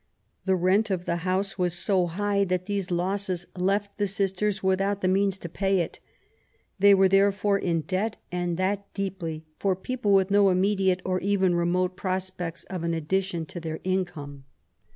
[0.45, 5.01] The rent of the house was so high that these losses left the sisters without
[5.01, 5.99] the means to pay it.
[6.79, 11.53] They were therefore in debt, and that deeply, for people with no immediate, or even
[11.53, 14.45] remote, prospects of an addition to their income.